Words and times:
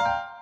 you 0.00 0.33